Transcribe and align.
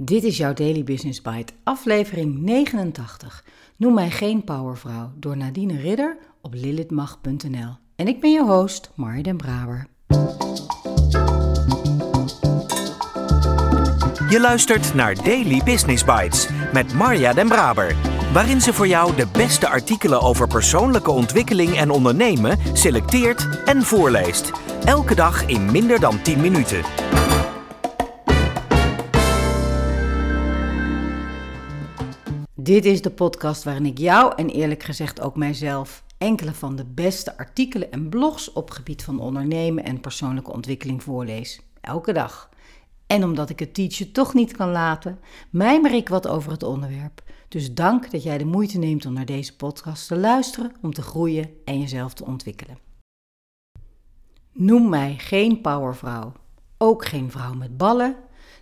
Dit 0.00 0.24
is 0.24 0.36
jouw 0.36 0.52
Daily 0.52 0.84
Business 0.84 1.22
Bite, 1.22 1.52
aflevering 1.64 2.38
89. 2.38 3.44
Noem 3.76 3.94
mij 3.94 4.10
geen 4.10 4.44
powervrouw 4.44 5.12
door 5.16 5.36
Nadine 5.36 5.80
Ridder 5.80 6.16
op 6.42 6.54
lilithmag.nl. 6.54 7.76
En 7.96 8.08
ik 8.08 8.20
ben 8.20 8.32
je 8.32 8.44
host, 8.44 8.90
Marja 8.94 9.22
den 9.22 9.36
Braber. 9.36 9.86
Je 14.30 14.38
luistert 14.40 14.94
naar 14.94 15.14
Daily 15.14 15.60
Business 15.64 16.04
Bites 16.04 16.48
met 16.72 16.94
Marja 16.94 17.32
den 17.32 17.48
Braber, 17.48 17.96
waarin 18.32 18.60
ze 18.60 18.72
voor 18.72 18.88
jou 18.88 19.16
de 19.16 19.26
beste 19.32 19.68
artikelen 19.68 20.20
over 20.20 20.48
persoonlijke 20.48 21.10
ontwikkeling 21.10 21.76
en 21.76 21.90
ondernemen 21.90 22.58
selecteert 22.72 23.62
en 23.64 23.82
voorleest. 23.82 24.50
Elke 24.84 25.14
dag 25.14 25.46
in 25.46 25.70
minder 25.70 26.00
dan 26.00 26.22
10 26.22 26.40
minuten. 26.40 26.82
Dit 32.68 32.84
is 32.84 33.02
de 33.02 33.10
podcast 33.10 33.62
waarin 33.62 33.86
ik 33.86 33.98
jou 33.98 34.32
en 34.36 34.48
eerlijk 34.48 34.82
gezegd 34.82 35.20
ook 35.20 35.36
mijzelf 35.36 36.04
enkele 36.18 36.54
van 36.54 36.76
de 36.76 36.84
beste 36.84 37.38
artikelen 37.38 37.90
en 37.90 38.08
blogs 38.08 38.52
op 38.52 38.70
gebied 38.70 39.04
van 39.04 39.20
ondernemen 39.20 39.84
en 39.84 40.00
persoonlijke 40.00 40.52
ontwikkeling 40.52 41.02
voorlees. 41.02 41.60
Elke 41.80 42.12
dag. 42.12 42.50
En 43.06 43.24
omdat 43.24 43.50
ik 43.50 43.58
het 43.58 43.74
teachen 43.74 44.12
toch 44.12 44.34
niet 44.34 44.56
kan 44.56 44.70
laten, 44.70 45.18
mijmer 45.50 45.94
ik 45.94 46.08
wat 46.08 46.26
over 46.26 46.52
het 46.52 46.62
onderwerp. 46.62 47.22
Dus 47.48 47.74
dank 47.74 48.10
dat 48.10 48.22
jij 48.22 48.38
de 48.38 48.44
moeite 48.44 48.78
neemt 48.78 49.06
om 49.06 49.12
naar 49.12 49.26
deze 49.26 49.56
podcast 49.56 50.08
te 50.08 50.16
luisteren, 50.16 50.72
om 50.82 50.92
te 50.92 51.02
groeien 51.02 51.50
en 51.64 51.80
jezelf 51.80 52.14
te 52.14 52.24
ontwikkelen. 52.24 52.78
Noem 54.52 54.88
mij 54.88 55.14
geen 55.18 55.60
powervrouw, 55.60 56.32
ook 56.78 57.04
geen 57.04 57.30
vrouw 57.30 57.54
met 57.54 57.76
ballen, 57.76 58.16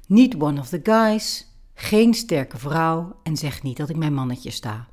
niet 0.06 0.36
one 0.36 0.60
of 0.60 0.68
the 0.68 0.80
guys, 0.82 1.54
geen 1.78 2.14
sterke 2.14 2.58
vrouw 2.58 3.16
en 3.22 3.36
zeg 3.36 3.62
niet 3.62 3.76
dat 3.76 3.88
ik 3.88 3.96
mijn 3.96 4.14
mannetje 4.14 4.50
sta. 4.50 4.88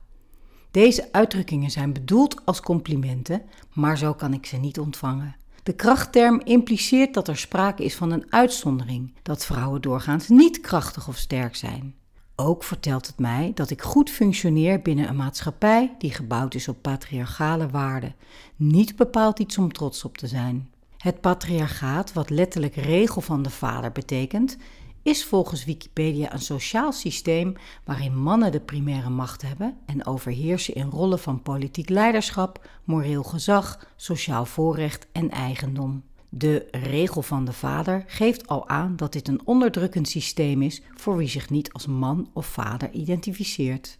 Deze 0.71 1.09
uitdrukkingen 1.11 1.71
zijn 1.71 1.93
bedoeld 1.93 2.45
als 2.45 2.61
complimenten, 2.61 3.41
maar 3.73 3.97
zo 3.97 4.13
kan 4.13 4.33
ik 4.33 4.45
ze 4.45 4.57
niet 4.57 4.79
ontvangen. 4.79 5.35
De 5.63 5.73
krachtterm 5.73 6.41
impliceert 6.43 7.13
dat 7.13 7.27
er 7.27 7.37
sprake 7.37 7.83
is 7.83 7.95
van 7.95 8.11
een 8.11 8.25
uitzondering, 8.29 9.13
dat 9.21 9.45
vrouwen 9.45 9.81
doorgaans 9.81 10.27
niet 10.27 10.59
krachtig 10.61 11.07
of 11.07 11.17
sterk 11.17 11.55
zijn. 11.55 11.95
Ook 12.35 12.63
vertelt 12.63 13.07
het 13.07 13.19
mij 13.19 13.51
dat 13.53 13.69
ik 13.69 13.81
goed 13.81 14.09
functioneer 14.09 14.81
binnen 14.81 15.07
een 15.07 15.15
maatschappij 15.15 15.95
die 15.97 16.11
gebouwd 16.11 16.53
is 16.53 16.67
op 16.67 16.81
patriarchale 16.81 17.67
waarden, 17.67 18.15
niet 18.55 18.95
bepaald 18.95 19.39
iets 19.39 19.57
om 19.57 19.71
trots 19.71 20.03
op 20.03 20.17
te 20.17 20.27
zijn. 20.27 20.69
Het 20.97 21.21
patriarchaat, 21.21 22.13
wat 22.13 22.29
letterlijk 22.29 22.75
regel 22.75 23.21
van 23.21 23.41
de 23.41 23.49
vader 23.49 23.91
betekent, 23.91 24.57
is 25.03 25.25
volgens 25.25 25.65
Wikipedia 25.65 26.33
een 26.33 26.41
sociaal 26.41 26.91
systeem 26.91 27.53
waarin 27.83 28.17
mannen 28.17 28.51
de 28.51 28.59
primaire 28.59 29.09
macht 29.09 29.41
hebben 29.41 29.77
en 29.85 30.05
overheersen 30.05 30.73
in 30.73 30.89
rollen 30.89 31.19
van 31.19 31.41
politiek 31.41 31.89
leiderschap, 31.89 32.67
moreel 32.83 33.23
gezag, 33.23 33.87
sociaal 33.95 34.45
voorrecht 34.45 35.07
en 35.11 35.29
eigendom. 35.29 36.03
De 36.29 36.67
regel 36.71 37.21
van 37.21 37.45
de 37.45 37.53
vader 37.53 38.03
geeft 38.07 38.47
al 38.47 38.67
aan 38.67 38.95
dat 38.95 39.13
dit 39.13 39.27
een 39.27 39.41
onderdrukkend 39.45 40.07
systeem 40.07 40.61
is 40.61 40.81
voor 40.95 41.17
wie 41.17 41.27
zich 41.27 41.49
niet 41.49 41.73
als 41.73 41.87
man 41.87 42.29
of 42.33 42.45
vader 42.45 42.91
identificeert. 42.91 43.99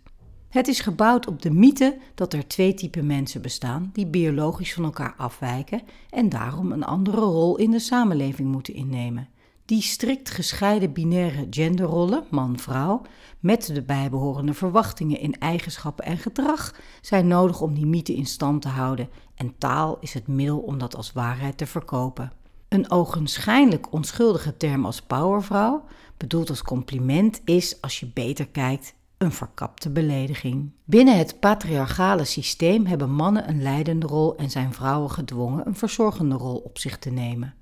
Het 0.49 0.67
is 0.67 0.79
gebouwd 0.79 1.27
op 1.27 1.41
de 1.41 1.51
mythe 1.51 1.97
dat 2.15 2.33
er 2.33 2.47
twee 2.47 2.73
typen 2.73 3.05
mensen 3.05 3.41
bestaan 3.41 3.89
die 3.93 4.07
biologisch 4.07 4.73
van 4.73 4.83
elkaar 4.83 5.13
afwijken 5.17 5.81
en 6.09 6.29
daarom 6.29 6.71
een 6.71 6.83
andere 6.83 7.21
rol 7.21 7.57
in 7.57 7.71
de 7.71 7.79
samenleving 7.79 8.51
moeten 8.51 8.73
innemen. 8.73 9.27
Die 9.66 9.81
strikt 9.81 10.30
gescheiden 10.30 10.94
binaire 10.94 11.47
genderrollen, 11.50 12.23
man-vrouw, 12.30 13.02
met 13.39 13.66
de 13.66 13.81
bijbehorende 13.81 14.53
verwachtingen 14.53 15.19
in 15.19 15.39
eigenschappen 15.39 16.06
en 16.06 16.17
gedrag, 16.17 16.75
zijn 17.02 17.28
nodig 17.28 17.61
om 17.61 17.73
die 17.73 17.86
mythe 17.86 18.16
in 18.16 18.25
stand 18.25 18.61
te 18.61 18.67
houden 18.67 19.09
en 19.36 19.58
taal 19.58 19.97
is 20.00 20.14
het 20.14 20.28
middel 20.28 20.59
om 20.59 20.78
dat 20.78 20.96
als 20.96 21.12
waarheid 21.12 21.57
te 21.57 21.66
verkopen. 21.66 22.31
Een 22.69 22.91
ogenschijnlijk 22.91 23.94
onschuldige 23.94 24.57
term 24.57 24.85
als 24.85 25.02
powervrouw, 25.02 25.84
bedoeld 26.18 26.50
als 26.50 26.62
compliment, 26.62 27.41
is, 27.46 27.81
als 27.81 28.00
je 28.00 28.12
beter 28.13 28.47
kijkt, 28.47 28.94
een 29.18 29.31
verkapte 29.31 29.90
belediging. 29.90 30.72
Binnen 30.84 31.18
het 31.18 31.40
patriarchale 31.40 32.25
systeem 32.25 32.85
hebben 32.85 33.12
mannen 33.12 33.50
een 33.50 33.62
leidende 33.62 34.07
rol 34.07 34.35
en 34.35 34.50
zijn 34.50 34.73
vrouwen 34.73 35.12
gedwongen 35.12 35.68
een 35.68 35.75
verzorgende 35.75 36.35
rol 36.35 36.56
op 36.56 36.78
zich 36.78 36.97
te 36.97 37.09
nemen. 37.09 37.53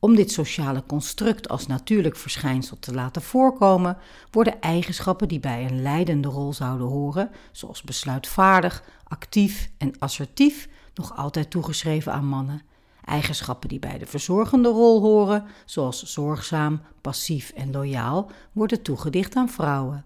Om 0.00 0.14
dit 0.14 0.32
sociale 0.32 0.82
construct 0.86 1.48
als 1.48 1.66
natuurlijk 1.66 2.16
verschijnsel 2.16 2.78
te 2.78 2.94
laten 2.94 3.22
voorkomen, 3.22 3.96
worden 4.30 4.60
eigenschappen 4.60 5.28
die 5.28 5.40
bij 5.40 5.64
een 5.64 5.82
leidende 5.82 6.28
rol 6.28 6.52
zouden 6.52 6.86
horen, 6.86 7.30
zoals 7.52 7.82
besluitvaardig, 7.82 8.82
actief 9.04 9.70
en 9.78 9.92
assertief, 9.98 10.68
nog 10.94 11.16
altijd 11.16 11.50
toegeschreven 11.50 12.12
aan 12.12 12.26
mannen. 12.26 12.62
Eigenschappen 13.04 13.68
die 13.68 13.78
bij 13.78 13.98
de 13.98 14.06
verzorgende 14.06 14.68
rol 14.68 15.00
horen, 15.00 15.44
zoals 15.64 16.02
zorgzaam, 16.02 16.80
passief 17.00 17.50
en 17.50 17.70
loyaal, 17.70 18.30
worden 18.52 18.82
toegedicht 18.82 19.36
aan 19.36 19.48
vrouwen. 19.48 20.04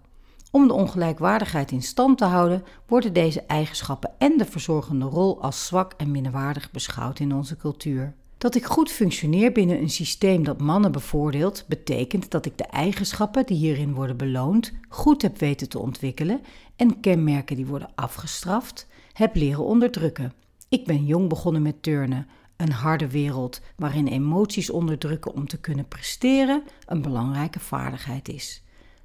Om 0.51 0.67
de 0.67 0.73
ongelijkwaardigheid 0.73 1.71
in 1.71 1.83
stand 1.83 2.17
te 2.17 2.25
houden, 2.25 2.63
worden 2.87 3.13
deze 3.13 3.41
eigenschappen 3.41 4.11
en 4.17 4.37
de 4.37 4.45
verzorgende 4.45 5.05
rol 5.05 5.41
als 5.41 5.65
zwak 5.65 5.93
en 5.97 6.11
minderwaardig 6.11 6.71
beschouwd 6.71 7.19
in 7.19 7.33
onze 7.33 7.55
cultuur. 7.55 8.15
Dat 8.45 8.55
ik 8.55 8.65
goed 8.65 8.91
functioneer 8.91 9.51
binnen 9.51 9.79
een 9.81 9.89
systeem 9.89 10.43
dat 10.43 10.61
mannen 10.61 10.91
bevoordeelt, 10.91 11.65
betekent 11.67 12.31
dat 12.31 12.45
ik 12.45 12.57
de 12.57 12.63
eigenschappen 12.63 13.45
die 13.45 13.57
hierin 13.57 13.93
worden 13.93 14.17
beloond 14.17 14.73
goed 14.89 15.21
heb 15.21 15.39
weten 15.39 15.69
te 15.69 15.79
ontwikkelen 15.79 16.41
en 16.75 16.99
kenmerken 16.99 17.55
die 17.55 17.65
worden 17.65 17.89
afgestraft, 17.95 18.87
heb 19.13 19.35
leren 19.35 19.63
onderdrukken. 19.63 20.33
Ik 20.69 20.85
ben 20.85 21.05
jong 21.05 21.29
begonnen 21.29 21.61
met 21.61 21.83
turnen, 21.83 22.27
een 22.57 22.71
harde 22.71 23.09
wereld 23.09 23.61
waarin 23.75 24.07
emoties 24.07 24.69
onderdrukken 24.69 25.33
om 25.33 25.47
te 25.47 25.59
kunnen 25.59 25.87
presteren 25.87 26.63
een 26.85 27.01
belangrijke 27.01 27.59
vaardigheid 27.59 28.29
is. 28.29 28.63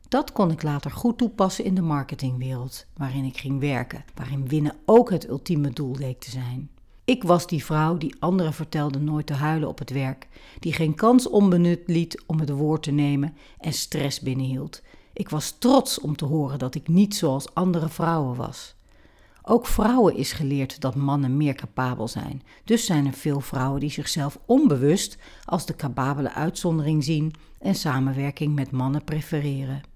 Dat 0.09 0.33
kon 0.33 0.51
ik 0.51 0.63
later 0.63 0.91
goed 0.91 1.19
toepassen 1.19 1.65
in 1.65 1.75
de 1.75 1.83
marketingwereld, 1.83 2.87
waarin 2.97 3.25
ik 3.25 3.37
ging 3.37 3.61
werken, 3.61 4.05
waarin 4.15 4.49
winnen 4.49 4.77
ook 4.85 5.11
het 5.11 5.29
ultieme 5.29 5.71
doel 5.71 5.97
leek 5.97 6.21
te 6.21 6.31
zijn. 6.31 6.71
Ik 7.11 7.23
was 7.23 7.47
die 7.47 7.65
vrouw 7.65 7.97
die 7.99 8.15
anderen 8.19 8.53
vertelde 8.53 8.99
nooit 8.99 9.27
te 9.27 9.33
huilen 9.33 9.69
op 9.69 9.79
het 9.79 9.91
werk, 9.91 10.29
die 10.59 10.73
geen 10.73 10.95
kans 10.95 11.29
onbenut 11.29 11.81
liet 11.87 12.23
om 12.27 12.41
het 12.41 12.51
woord 12.51 12.83
te 12.83 12.91
nemen 12.91 13.37
en 13.59 13.73
stress 13.73 14.21
binnenhield. 14.21 14.83
Ik 15.13 15.29
was 15.29 15.57
trots 15.59 16.01
om 16.01 16.17
te 16.17 16.25
horen 16.25 16.59
dat 16.59 16.75
ik 16.75 16.89
niet 16.89 17.15
zoals 17.15 17.55
andere 17.55 17.89
vrouwen 17.89 18.37
was. 18.37 18.75
Ook 19.43 19.67
vrouwen 19.67 20.17
is 20.17 20.33
geleerd 20.33 20.81
dat 20.81 20.95
mannen 20.95 21.37
meer 21.37 21.55
capabel 21.55 22.09
zijn. 22.09 22.43
Dus 22.65 22.85
zijn 22.85 23.07
er 23.07 23.13
veel 23.13 23.41
vrouwen 23.41 23.81
die 23.81 23.91
zichzelf 23.91 24.39
onbewust 24.47 25.19
als 25.45 25.67
de 25.67 25.77
capabele 25.77 26.33
uitzondering 26.33 27.05
zien 27.05 27.33
en 27.59 27.75
samenwerking 27.75 28.55
met 28.55 28.71
mannen 28.71 29.05
prefereren. 29.05 29.90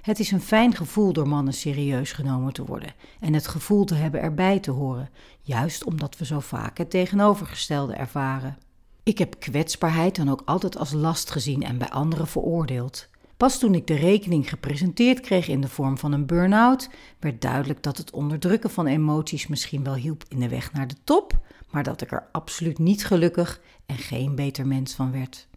Het 0.00 0.18
is 0.18 0.30
een 0.30 0.40
fijn 0.40 0.74
gevoel 0.74 1.12
door 1.12 1.28
mannen 1.28 1.54
serieus 1.54 2.12
genomen 2.12 2.52
te 2.52 2.64
worden 2.64 2.94
en 3.20 3.34
het 3.34 3.46
gevoel 3.46 3.84
te 3.84 3.94
hebben 3.94 4.20
erbij 4.20 4.60
te 4.60 4.70
horen, 4.70 5.10
juist 5.42 5.84
omdat 5.84 6.18
we 6.18 6.24
zo 6.24 6.40
vaak 6.40 6.78
het 6.78 6.90
tegenovergestelde 6.90 7.94
ervaren. 7.94 8.58
Ik 9.02 9.18
heb 9.18 9.40
kwetsbaarheid 9.40 10.16
dan 10.16 10.30
ook 10.30 10.42
altijd 10.44 10.78
als 10.78 10.92
last 10.92 11.30
gezien 11.30 11.62
en 11.62 11.78
bij 11.78 11.90
anderen 11.90 12.26
veroordeeld. 12.26 13.08
Pas 13.36 13.58
toen 13.58 13.74
ik 13.74 13.86
de 13.86 13.94
rekening 13.94 14.48
gepresenteerd 14.48 15.20
kreeg 15.20 15.48
in 15.48 15.60
de 15.60 15.68
vorm 15.68 15.98
van 15.98 16.12
een 16.12 16.26
burn-out, 16.26 16.90
werd 17.18 17.40
duidelijk 17.40 17.82
dat 17.82 17.96
het 17.96 18.10
onderdrukken 18.10 18.70
van 18.70 18.86
emoties 18.86 19.46
misschien 19.46 19.84
wel 19.84 19.94
hielp 19.94 20.24
in 20.28 20.40
de 20.40 20.48
weg 20.48 20.72
naar 20.72 20.88
de 20.88 20.96
top, 21.04 21.38
maar 21.70 21.82
dat 21.82 22.00
ik 22.00 22.12
er 22.12 22.28
absoluut 22.32 22.78
niet 22.78 23.06
gelukkig 23.06 23.60
en 23.86 23.96
geen 23.96 24.34
beter 24.34 24.66
mens 24.66 24.94
van 24.94 25.12
werd. 25.12 25.48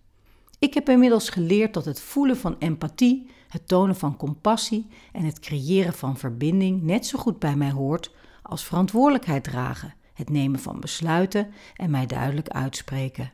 Ik 0.63 0.74
heb 0.74 0.90
inmiddels 0.90 1.29
geleerd 1.29 1.74
dat 1.74 1.85
het 1.85 2.01
voelen 2.01 2.38
van 2.38 2.56
empathie, 2.59 3.29
het 3.47 3.68
tonen 3.68 3.96
van 3.96 4.18
compassie 4.18 4.88
en 5.11 5.23
het 5.26 5.40
creëren 5.40 5.93
van 5.93 6.17
verbinding 6.17 6.82
net 6.82 7.05
zo 7.05 7.20
goed 7.20 7.40
bij 7.40 7.55
mij 7.55 7.72
hoort 7.72 8.11
als 8.41 8.66
verantwoordelijkheid 8.66 9.43
dragen, 9.43 9.93
het 10.14 10.29
nemen 10.29 10.59
van 10.59 10.79
besluiten 10.79 11.53
en 11.76 11.90
mij 11.90 12.05
duidelijk 12.05 12.49
uitspreken. 12.49 13.32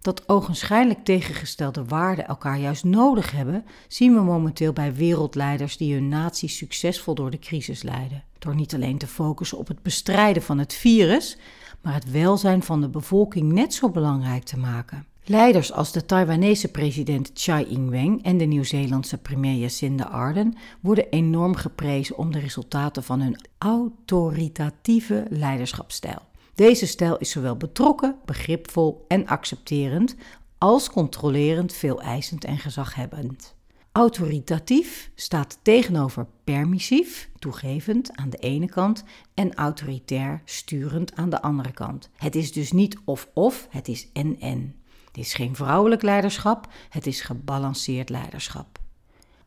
Dat 0.00 0.28
ogenschijnlijk 0.28 1.04
tegengestelde 1.04 1.84
waarden 1.84 2.26
elkaar 2.26 2.58
juist 2.58 2.84
nodig 2.84 3.30
hebben, 3.30 3.64
zien 3.88 4.14
we 4.14 4.20
momenteel 4.20 4.72
bij 4.72 4.94
wereldleiders 4.94 5.76
die 5.76 5.94
hun 5.94 6.08
natie 6.08 6.48
succesvol 6.48 7.14
door 7.14 7.30
de 7.30 7.38
crisis 7.38 7.82
leiden. 7.82 8.24
Door 8.38 8.54
niet 8.54 8.74
alleen 8.74 8.98
te 8.98 9.06
focussen 9.06 9.58
op 9.58 9.68
het 9.68 9.82
bestrijden 9.82 10.42
van 10.42 10.58
het 10.58 10.74
virus, 10.74 11.38
maar 11.82 11.94
het 11.94 12.10
welzijn 12.10 12.62
van 12.62 12.80
de 12.80 12.88
bevolking 12.88 13.52
net 13.52 13.74
zo 13.74 13.90
belangrijk 13.90 14.44
te 14.44 14.58
maken. 14.58 15.06
Leiders 15.30 15.72
als 15.72 15.92
de 15.92 16.06
Taiwanese 16.06 16.70
president 16.70 17.34
Tsai 17.34 17.64
Ing-wen 17.64 18.22
en 18.22 18.38
de 18.38 18.44
Nieuw-Zeelandse 18.44 19.18
premier 19.18 19.54
Jacinda 19.54 20.04
Ardern 20.04 20.56
worden 20.80 21.08
enorm 21.10 21.54
geprezen 21.54 22.18
om 22.18 22.32
de 22.32 22.38
resultaten 22.38 23.02
van 23.02 23.20
hun 23.20 23.40
autoritatieve 23.58 25.26
leiderschapstijl. 25.30 26.22
Deze 26.54 26.86
stijl 26.86 27.18
is 27.18 27.30
zowel 27.30 27.56
betrokken, 27.56 28.16
begripvol 28.24 29.04
en 29.08 29.26
accepterend 29.26 30.14
als 30.58 30.90
controlerend, 30.90 31.72
veel 31.72 32.00
eisend 32.00 32.44
en 32.44 32.58
gezaghebbend. 32.58 33.54
Autoritatief 33.92 35.10
staat 35.14 35.58
tegenover 35.62 36.26
permissief, 36.44 37.30
toegevend 37.38 38.16
aan 38.16 38.30
de 38.30 38.38
ene 38.38 38.66
kant, 38.66 39.04
en 39.34 39.54
autoritair, 39.54 40.42
sturend 40.44 41.14
aan 41.14 41.30
de 41.30 41.42
andere 41.42 41.72
kant. 41.72 42.10
Het 42.16 42.34
is 42.34 42.52
dus 42.52 42.72
niet 42.72 42.96
of-of, 43.04 43.66
het 43.70 43.88
is 43.88 44.08
en-en. 44.12 44.74
Het 45.08 45.16
is 45.16 45.34
geen 45.34 45.56
vrouwelijk 45.56 46.02
leiderschap, 46.02 46.66
het 46.88 47.06
is 47.06 47.20
gebalanceerd 47.20 48.08
leiderschap. 48.08 48.78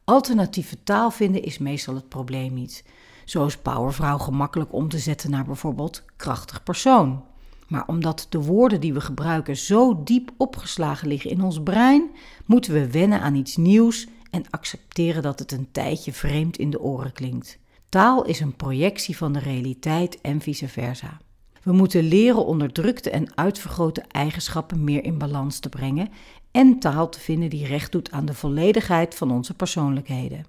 Alternatieve 0.04 0.84
taal 0.84 1.12
vinden 1.12 1.44
is 1.44 1.58
meestal 1.58 1.96
het 1.96 2.10
probleem 2.10 2.54
niet. 2.54 2.84
Zo 3.26 3.46
is 3.46 3.58
powervrouw 3.58 4.18
gemakkelijk 4.18 4.74
om 4.74 4.90
te 4.90 5.00
zetten 5.00 5.30
naar 5.30 5.46
bijvoorbeeld 5.46 6.04
krachtig 6.16 6.64
persoon. 6.64 7.24
Maar 7.68 7.88
omdat 7.88 8.26
de 8.30 8.42
woorden 8.42 8.82
die 8.82 8.94
we 8.94 9.02
gebruiken 9.02 9.58
zo 9.58 10.04
diep 10.04 10.32
opgeslagen 10.38 11.08
liggen 11.08 11.30
in 11.30 11.42
ons 11.42 11.64
brein, 11.64 12.12
moeten 12.46 12.74
we 12.74 12.92
wennen 12.92 13.22
aan 13.22 13.36
iets 13.36 13.58
nieuws 13.58 14.08
en 14.30 14.50
accepteren 14.50 15.22
dat 15.22 15.40
het 15.40 15.52
een 15.52 15.72
tijdje 15.72 16.14
vreemd 16.14 16.58
in 16.58 16.70
de 16.70 16.82
oren 16.82 17.14
klinkt. 17.14 17.60
Taal 17.90 18.26
is 18.26 18.40
een 18.40 18.56
projectie 18.56 19.18
van 19.18 19.34
de 19.34 19.40
realiteit 19.40 20.22
en 20.22 20.42
vice 20.42 20.68
versa. 20.68 21.18
We 21.64 21.72
moeten 21.72 22.04
leren 22.04 22.46
onderdrukte 22.46 23.10
en 23.10 23.36
uitvergrote 23.36 24.04
eigenschappen 24.08 24.84
meer 24.84 25.04
in 25.04 25.18
balans 25.18 25.60
te 25.60 25.70
brengen 25.70 26.10
en 26.52 26.80
taal 26.80 27.10
te 27.10 27.20
vinden 27.20 27.50
die 27.50 27.66
recht 27.66 27.92
doet 27.92 28.12
aan 28.12 28.26
de 28.26 28.34
volledigheid 28.34 29.16
van 29.16 29.32
onze 29.32 29.54
persoonlijkheden. 29.54 30.46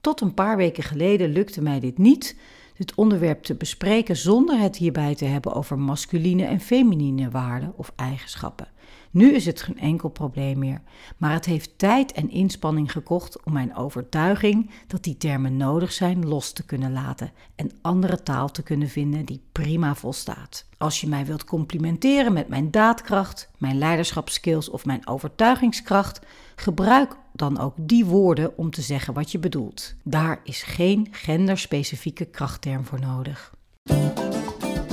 Tot 0.00 0.20
een 0.20 0.34
paar 0.34 0.56
weken 0.56 0.82
geleden 0.82 1.32
lukte 1.32 1.62
mij 1.62 1.80
dit 1.80 1.98
niet, 1.98 2.36
dit 2.78 2.94
onderwerp 2.94 3.42
te 3.42 3.54
bespreken 3.54 4.16
zonder 4.16 4.58
het 4.58 4.76
hierbij 4.76 5.14
te 5.14 5.24
hebben 5.24 5.52
over 5.52 5.78
masculine 5.78 6.44
en 6.44 6.60
feminine 6.60 7.30
waarden 7.30 7.72
of 7.76 7.92
eigenschappen. 7.96 8.68
Nu 9.10 9.34
is 9.34 9.46
het 9.46 9.62
geen 9.62 9.78
enkel 9.78 10.08
probleem 10.08 10.58
meer, 10.58 10.80
maar 11.16 11.32
het 11.32 11.44
heeft 11.44 11.78
tijd 11.78 12.12
en 12.12 12.30
inspanning 12.30 12.92
gekocht 12.92 13.44
om 13.44 13.52
mijn 13.52 13.76
overtuiging 13.76 14.70
dat 14.86 15.04
die 15.04 15.16
termen 15.16 15.56
nodig 15.56 15.92
zijn 15.92 16.28
los 16.28 16.52
te 16.52 16.64
kunnen 16.64 16.92
laten 16.92 17.32
en 17.54 17.70
andere 17.82 18.22
taal 18.22 18.50
te 18.50 18.62
kunnen 18.62 18.88
vinden 18.88 19.24
die 19.24 19.42
prima 19.52 19.94
volstaat. 19.94 20.66
Als 20.78 21.00
je 21.00 21.08
mij 21.08 21.26
wilt 21.26 21.44
complimenteren 21.44 22.32
met 22.32 22.48
mijn 22.48 22.70
daadkracht, 22.70 23.50
mijn 23.58 23.78
leiderschapskills 23.78 24.68
of 24.68 24.84
mijn 24.84 25.06
overtuigingskracht, 25.06 26.20
gebruik 26.56 27.16
dan 27.38 27.58
ook 27.58 27.74
die 27.76 28.04
woorden 28.04 28.56
om 28.56 28.70
te 28.70 28.82
zeggen 28.82 29.14
wat 29.14 29.32
je 29.32 29.38
bedoelt. 29.38 29.94
Daar 30.02 30.40
is 30.44 30.62
geen 30.62 31.08
genderspecifieke 31.10 32.24
krachtterm 32.24 32.84
voor 32.84 33.00
nodig. 33.00 33.52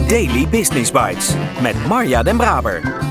Daily 0.08 0.48
Business 0.50 0.92
Bites 0.92 1.36
met 1.62 1.88
Marja 1.88 2.24
Den 2.24 2.38
Braber. 2.38 3.04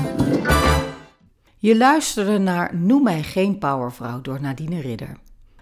Je 1.57 1.77
luisterde 1.77 2.37
naar 2.37 2.75
Noem 2.75 3.03
mij 3.03 3.23
geen 3.23 3.57
powervrouw 3.57 4.21
door 4.21 4.41
Nadine 4.41 4.81
Ridder. 4.81 5.17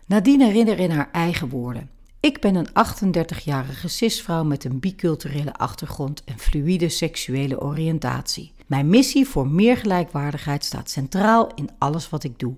Nadine 0.06 0.52
Ridder 0.52 0.80
in 0.80 0.92
haar 0.92 1.10
eigen 1.12 1.50
woorden. 1.50 1.90
Ik 2.20 2.42
ben 2.42 2.56
een 2.56 2.68
38-jarige 2.70 3.88
cisvrouw 3.88 4.44
met 4.44 4.64
een 4.64 4.80
biculturele 4.80 5.54
achtergrond 5.54 6.24
en 6.24 6.40
fluïde 6.40 6.90
seksuele 6.90 7.62
oriëntatie. 7.62 8.54
Mijn 8.68 8.90
missie 8.90 9.28
voor 9.28 9.48
meer 9.48 9.78
gelijkwaardigheid 9.78 10.66
staat 10.66 10.90
centraal 10.90 11.52
in 11.56 11.70
alles 11.78 12.10
wat 12.10 12.24
ik 12.24 12.40
doe. 12.40 12.56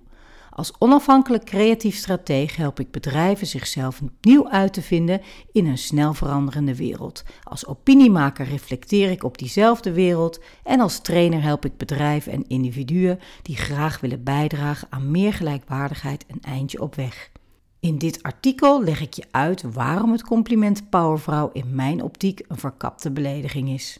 Als 0.55 0.73
onafhankelijk 0.79 1.45
creatief 1.45 1.95
strateeg 1.95 2.55
help 2.55 2.79
ik 2.79 2.91
bedrijven 2.91 3.47
zichzelf 3.47 4.01
opnieuw 4.01 4.49
uit 4.49 4.73
te 4.73 4.81
vinden 4.81 5.21
in 5.51 5.65
een 5.65 5.77
snel 5.77 6.13
veranderende 6.13 6.75
wereld. 6.75 7.23
Als 7.43 7.65
opiniemaker 7.65 8.45
reflecteer 8.45 9.11
ik 9.11 9.23
op 9.23 9.37
diezelfde 9.37 9.91
wereld 9.91 10.39
en 10.63 10.79
als 10.79 10.99
trainer 10.99 11.41
help 11.41 11.65
ik 11.65 11.77
bedrijven 11.77 12.31
en 12.31 12.47
individuen 12.47 13.19
die 13.41 13.55
graag 13.55 13.99
willen 13.99 14.23
bijdragen 14.23 14.87
aan 14.89 15.11
meer 15.11 15.33
gelijkwaardigheid 15.33 16.25
een 16.27 16.41
eindje 16.41 16.81
op 16.81 16.95
weg. 16.95 17.31
In 17.79 17.97
dit 17.97 18.23
artikel 18.23 18.83
leg 18.83 19.01
ik 19.01 19.13
je 19.13 19.25
uit 19.31 19.61
waarom 19.61 20.11
het 20.11 20.23
compliment 20.23 20.89
powervrouw 20.89 21.49
in 21.53 21.75
mijn 21.75 22.01
optiek 22.03 22.41
een 22.47 22.57
verkapte 22.57 23.11
belediging 23.11 23.69
is. 23.69 23.99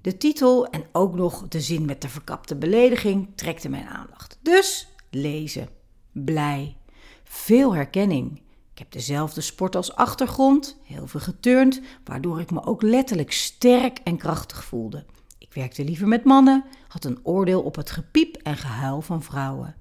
De 0.00 0.16
titel 0.16 0.66
en 0.66 0.84
ook 0.92 1.14
nog 1.14 1.48
de 1.48 1.60
zin 1.60 1.84
met 1.84 2.02
de 2.02 2.08
verkapte 2.08 2.56
belediging 2.56 3.28
trekte 3.34 3.68
mijn 3.68 3.86
aandacht. 3.86 4.38
Dus 4.42 4.88
lezen 5.10 5.75
blij. 6.24 6.76
Veel 7.24 7.74
herkenning. 7.74 8.40
Ik 8.72 8.78
heb 8.78 8.92
dezelfde 8.92 9.40
sport 9.40 9.76
als 9.76 9.94
achtergrond, 9.94 10.78
heel 10.84 11.06
veel 11.06 11.20
geturnd, 11.20 11.80
waardoor 12.04 12.40
ik 12.40 12.50
me 12.50 12.64
ook 12.64 12.82
letterlijk 12.82 13.32
sterk 13.32 13.98
en 14.04 14.16
krachtig 14.16 14.64
voelde. 14.64 15.04
Ik 15.38 15.54
werkte 15.54 15.84
liever 15.84 16.08
met 16.08 16.24
mannen, 16.24 16.64
had 16.88 17.04
een 17.04 17.18
oordeel 17.22 17.62
op 17.62 17.76
het 17.76 17.90
gepiep 17.90 18.36
en 18.36 18.56
gehuil 18.56 19.00
van 19.00 19.22
vrouwen. 19.22 19.74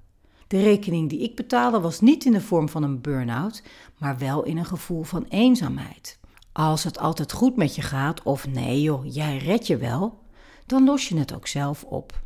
De 0.48 0.62
rekening 0.62 1.10
die 1.10 1.20
ik 1.20 1.36
betaalde 1.36 1.80
was 1.80 2.02
niet 2.02 2.26
in 2.26 2.32
de 2.32 2.42
vorm 2.42 2.70
van 2.70 2.84
een 2.84 3.02
burn-out, 3.02 3.64
maar 3.98 4.18
wel 4.18 4.44
in 4.44 4.58
een 4.58 4.66
gevoel 4.66 5.04
van 5.04 5.26
eenzaamheid. 5.30 6.20
Als 6.52 6.84
het 6.84 7.00
altijd 7.00 7.32
goed 7.32 7.56
met 7.56 7.76
je 7.76 7.82
gaat, 7.82 8.24
of 8.24 8.48
nee 8.48 8.82
joh, 8.82 9.14
jij 9.14 9.38
red 9.38 9.68
je 9.68 9.78
wel, 9.78 10.20
dan 10.66 10.86
los 10.86 11.10
je 11.10 11.18
het 11.18 11.34
ook 11.34 11.48
zelf 11.48 11.84
op. 11.84 12.24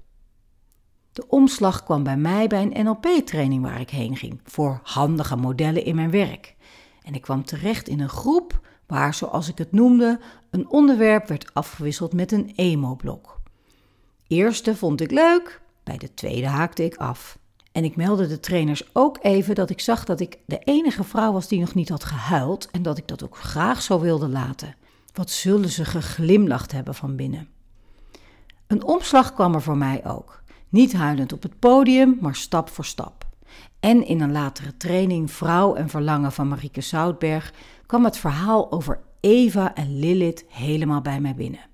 De 1.19 1.27
omslag 1.27 1.83
kwam 1.83 2.03
bij 2.03 2.17
mij 2.17 2.47
bij 2.47 2.61
een 2.61 2.85
NLP-training 2.85 3.63
waar 3.63 3.79
ik 3.79 3.89
heen 3.89 4.15
ging 4.15 4.39
voor 4.43 4.79
handige 4.83 5.35
modellen 5.35 5.85
in 5.85 5.95
mijn 5.95 6.11
werk. 6.11 6.55
En 7.03 7.13
ik 7.13 7.21
kwam 7.21 7.45
terecht 7.45 7.87
in 7.87 7.99
een 7.99 8.09
groep 8.09 8.59
waar, 8.87 9.13
zoals 9.13 9.47
ik 9.47 9.57
het 9.57 9.71
noemde, 9.71 10.19
een 10.49 10.69
onderwerp 10.69 11.27
werd 11.27 11.53
afgewisseld 11.53 12.13
met 12.13 12.31
een 12.31 12.51
emo-blok. 12.55 13.39
Eerste 14.27 14.75
vond 14.75 15.01
ik 15.01 15.11
leuk, 15.11 15.61
bij 15.83 15.97
de 15.97 16.13
tweede 16.13 16.47
haakte 16.47 16.83
ik 16.83 16.95
af. 16.95 17.37
En 17.71 17.83
ik 17.83 17.95
meldde 17.95 18.27
de 18.27 18.39
trainers 18.39 18.89
ook 18.93 19.17
even 19.21 19.55
dat 19.55 19.69
ik 19.69 19.79
zag 19.79 20.05
dat 20.05 20.19
ik 20.19 20.37
de 20.45 20.59
enige 20.59 21.03
vrouw 21.03 21.31
was 21.31 21.47
die 21.47 21.59
nog 21.59 21.73
niet 21.73 21.89
had 21.89 22.03
gehuild 22.03 22.69
en 22.71 22.81
dat 22.81 22.97
ik 22.97 23.07
dat 23.07 23.23
ook 23.23 23.37
graag 23.37 23.81
zo 23.81 23.99
wilde 23.99 24.27
laten. 24.27 24.75
Wat 25.13 25.29
zullen 25.29 25.69
ze 25.69 25.85
geglimlacht 25.85 26.71
hebben 26.71 26.95
van 26.95 27.15
binnen? 27.15 27.47
Een 28.67 28.83
omslag 28.83 29.33
kwam 29.33 29.53
er 29.53 29.61
voor 29.61 29.77
mij 29.77 30.05
ook. 30.05 30.39
Niet 30.69 30.93
huilend 30.93 31.33
op 31.33 31.43
het 31.43 31.59
podium, 31.59 32.17
maar 32.21 32.35
stap 32.35 32.69
voor 32.69 32.85
stap. 32.85 33.27
En 33.79 34.05
in 34.05 34.21
een 34.21 34.31
latere 34.31 34.77
training 34.77 35.31
Vrouw 35.31 35.75
en 35.75 35.89
Verlangen 35.89 36.31
van 36.31 36.47
Marieke 36.47 36.81
Zoutberg 36.81 37.53
kwam 37.85 38.03
het 38.03 38.17
verhaal 38.17 38.71
over 38.71 38.99
Eva 39.19 39.75
en 39.75 39.99
Lilith 39.99 40.45
helemaal 40.49 41.01
bij 41.01 41.19
mij 41.19 41.35
binnen. 41.35 41.67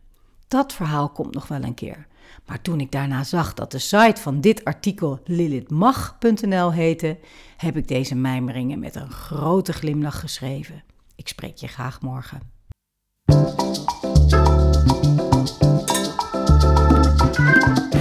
Dat 0.47 0.73
verhaal 0.73 1.09
komt 1.09 1.33
nog 1.33 1.47
wel 1.47 1.63
een 1.63 1.73
keer. 1.73 2.07
Maar 2.45 2.61
toen 2.61 2.79
ik 2.79 2.91
daarna 2.91 3.23
zag 3.23 3.53
dat 3.53 3.71
de 3.71 3.79
site 3.79 4.21
van 4.21 4.41
dit 4.41 4.63
artikel 4.63 5.19
lilithmag.nl 5.25 6.71
heette, 6.71 7.17
heb 7.57 7.77
ik 7.77 7.87
deze 7.87 8.15
mijmeringen 8.15 8.79
met 8.79 8.95
een 8.95 9.11
grote 9.11 9.73
glimlach 9.73 10.19
geschreven. 10.19 10.83
Ik 11.15 11.27
spreek 11.27 11.57
je 11.57 11.67
graag 11.67 12.01
morgen. 12.01 12.53